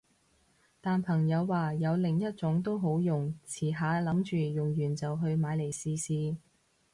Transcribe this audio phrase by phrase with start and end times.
[0.81, 6.37] 但朋友話有另一種都好用，遲下諗住用完就去買嚟試試